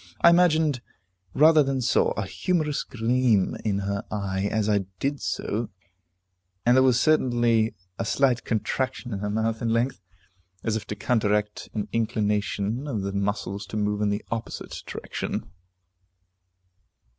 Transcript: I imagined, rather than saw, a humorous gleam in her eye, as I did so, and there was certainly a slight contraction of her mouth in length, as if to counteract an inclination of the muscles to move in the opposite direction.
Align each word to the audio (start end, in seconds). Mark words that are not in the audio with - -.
I 0.21 0.31
imagined, 0.31 0.81
rather 1.35 1.61
than 1.61 1.79
saw, 1.79 2.09
a 2.13 2.25
humorous 2.25 2.83
gleam 2.83 3.55
in 3.63 3.81
her 3.85 4.03
eye, 4.09 4.47
as 4.51 4.67
I 4.67 4.85
did 4.99 5.21
so, 5.21 5.69
and 6.65 6.75
there 6.75 6.81
was 6.81 6.99
certainly 6.99 7.75
a 7.99 8.05
slight 8.05 8.43
contraction 8.43 9.13
of 9.13 9.19
her 9.19 9.29
mouth 9.29 9.61
in 9.61 9.69
length, 9.69 10.01
as 10.63 10.75
if 10.75 10.85
to 10.87 10.95
counteract 10.95 11.69
an 11.75 11.87
inclination 11.93 12.87
of 12.87 13.03
the 13.03 13.13
muscles 13.13 13.67
to 13.67 13.77
move 13.77 14.01
in 14.01 14.09
the 14.09 14.25
opposite 14.31 14.75
direction. 14.87 15.51